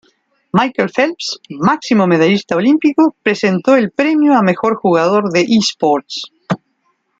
[0.57, 1.27] Michael Phelps,
[1.59, 6.31] máximo medallista olímpico, presentó el premio a mejor jugador de eSports.